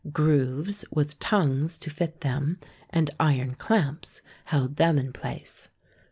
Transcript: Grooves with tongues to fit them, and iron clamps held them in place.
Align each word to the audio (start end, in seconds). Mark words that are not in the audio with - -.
Grooves 0.11 0.83
with 0.89 1.19
tongues 1.19 1.77
to 1.77 1.91
fit 1.91 2.21
them, 2.21 2.57
and 2.89 3.11
iron 3.19 3.53
clamps 3.53 4.23
held 4.47 4.77
them 4.77 4.97
in 4.97 5.13
place. 5.13 5.69